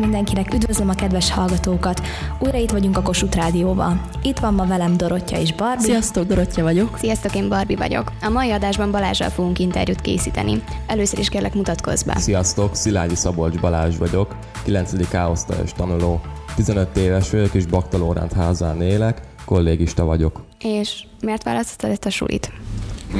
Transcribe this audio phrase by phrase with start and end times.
[0.00, 2.00] mindenkinek, üdvözlöm a kedves hallgatókat.
[2.38, 4.00] Újra itt vagyunk a Kossuth Rádióban.
[4.22, 5.82] Itt van ma velem Dorottya és Barbi.
[5.82, 6.96] Sziasztok, Dorottya vagyok.
[6.98, 8.12] Sziasztok, én Barbi vagyok.
[8.22, 10.62] A mai adásban Balázsral fogunk interjút készíteni.
[10.86, 12.14] Először is kérlek mutatkozz be.
[12.18, 15.14] Sziasztok, Szilágyi Szabolcs Balázs vagyok, 9.
[15.14, 16.20] A-osztályos tanuló.
[16.56, 20.44] 15 éves vagyok és Bakta Lóránt házán élek, kollégista vagyok.
[20.58, 22.52] És miért választottad ezt a sulit?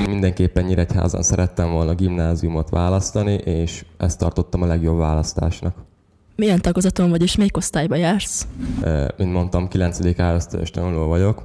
[0.07, 5.75] Mindenképpen Nyíregyházan szerettem volna gimnáziumot választani, és ezt tartottam a legjobb választásnak.
[6.41, 8.47] Milyen tagozaton vagy, és melyik osztályba jársz?
[9.17, 10.19] Mint mondtam, 9.
[10.19, 11.45] A-osztályos tanuló vagyok.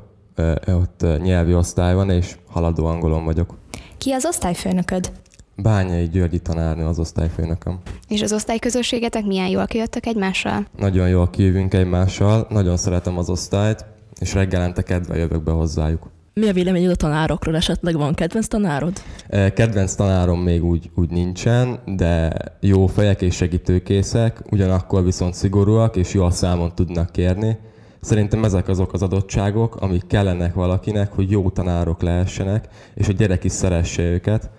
[0.67, 3.57] Ott nyelvi osztály van, és haladó angolon vagyok.
[3.97, 5.11] Ki az osztályfőnököd?
[5.55, 7.79] Bányai Györgyi tanárnő az osztályfőnököm.
[8.07, 10.67] És az osztályközösségetek milyen jól kijöttek egymással?
[10.77, 13.85] Nagyon jól kijövünk egymással, nagyon szeretem az osztályt,
[14.19, 16.09] és reggelente kedve jövök be hozzájuk.
[16.39, 17.55] Mi a véleményed a tanárokról?
[17.55, 18.93] Esetleg van kedvenc tanárod?
[19.53, 26.13] Kedvenc tanárom még úgy, úgy nincsen, de jó fejek és segítőkészek, ugyanakkor viszont szigorúak és
[26.13, 27.57] jól számon tudnak kérni.
[28.01, 33.43] Szerintem ezek azok az adottságok, amik kellenek valakinek, hogy jó tanárok lehessenek, és a gyerek
[33.43, 34.49] is szeresse őket.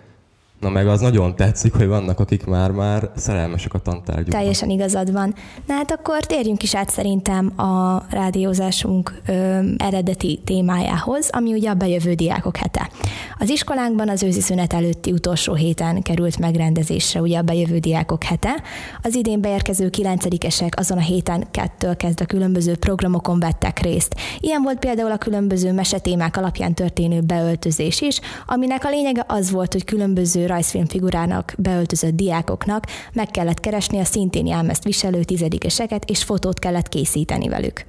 [0.60, 4.38] Na meg az nagyon tetszik, hogy vannak, akik már-már szerelmesek a tantárgyukban.
[4.38, 5.34] Teljesen igazad van.
[5.66, 11.74] Na hát akkor térjünk is át szerintem a rádiózásunk ö, eredeti témájához, ami ugye a
[11.74, 12.90] bejövő diákok hete.
[13.38, 18.62] Az iskolánkban az őszi szünet előtti utolsó héten került megrendezésre ugye a bejövő diákok hete.
[19.02, 24.14] Az idén beérkező kilencedikesek azon a héten kettől kezdve különböző programokon vettek részt.
[24.38, 29.72] Ilyen volt például a különböző mesetémák alapján történő beöltözés is, aminek a lényege az volt,
[29.72, 36.58] hogy különböző rajzfilmfigurának beöltözött diákoknak meg kellett keresni a szintén jelmezt viselő tizedikeseket, és fotót
[36.58, 37.84] kellett készíteni velük.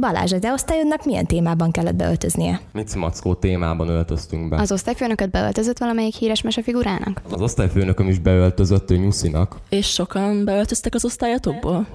[0.00, 2.60] Balázs, de osztályodnak milyen témában kellett beöltöznie?
[2.72, 4.56] Mit mackó témában öltöztünk be.
[4.56, 7.22] Az osztályfőnököt beöltözött valamelyik híres mesefigurának?
[7.30, 9.60] Az osztályfőnököm is beöltözött, ő nyuszinak.
[9.68, 11.86] És sokan beöltöztek az osztályatokból?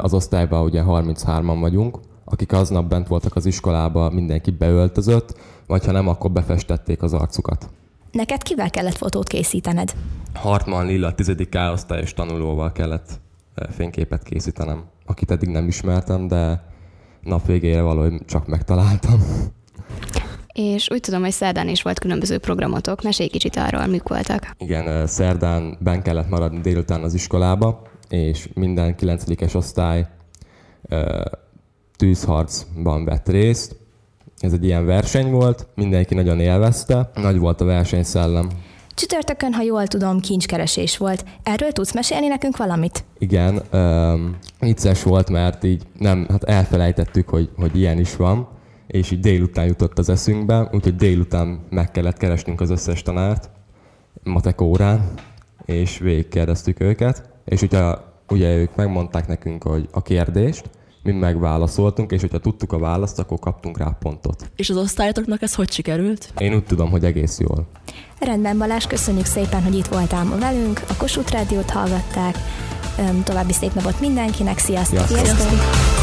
[0.00, 5.34] Az osztályban ugye 33-an vagyunk, akik aznap bent voltak az iskolába, mindenki beöltözött,
[5.66, 7.70] vagy ha nem, akkor befestették az arcukat.
[8.12, 9.94] Neked kivel kellett fotót készítened?
[10.34, 13.20] Hartman Lilla, tizedik osztályos tanulóval kellett
[13.70, 16.70] fényképet készítenem, akit eddig nem ismertem, de
[17.22, 19.20] nap végére valahogy csak megtaláltam.
[20.52, 23.02] És úgy tudom, hogy szerdán is volt különböző programotok.
[23.02, 24.54] Mesélj kicsit arról, mik voltak.
[24.58, 30.06] Igen, szerdán ben kellett maradni délután az iskolába, és minden 9 osztály
[31.96, 33.76] tűzharcban vett részt.
[34.38, 38.48] Ez egy ilyen verseny volt, mindenki nagyon élvezte, nagy volt a versenyszellem.
[38.94, 41.24] Csütörtökön, ha jól tudom, kincskeresés volt.
[41.42, 43.04] Erről tudsz mesélni nekünk valamit?
[43.18, 48.48] Igen, um, vicces volt, mert így nem, hát elfelejtettük, hogy, hogy ilyen is van,
[48.86, 53.50] és így délután jutott az eszünkbe, úgyhogy délután meg kellett keresnünk az összes tanárt,
[54.22, 55.10] matek órán,
[55.64, 57.94] és végigkérdeztük őket, és ugye,
[58.28, 60.70] ugye ők megmondták nekünk, hogy a kérdést,
[61.02, 64.50] mi megválaszoltunk, és hogyha tudtuk a választ, akkor kaptunk rá pontot.
[64.56, 66.32] És az osztályotoknak ez hogy sikerült?
[66.38, 67.66] Én úgy tudom, hogy egész jól.
[68.18, 72.36] Rendben, Balázs, köszönjük szépen, hogy itt voltál ma velünk, a Kossuth Rádiót hallgatták.
[73.24, 75.06] További szép napot mindenkinek, sziasztok!
[75.06, 75.36] Sziasztok!
[75.36, 76.01] sziasztok.